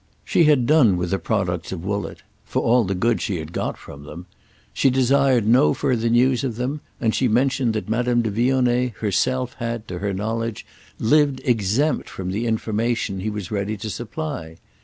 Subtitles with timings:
[0.25, 4.03] She had done with the products of Woollett—for all the good she had got from
[4.05, 4.25] them.
[4.73, 9.53] She desired no further news of them, and she mentioned that Madame de Vionnet herself
[9.59, 10.65] had, to her knowledge,
[10.97, 14.57] lived exempt from the information he was ready to supply.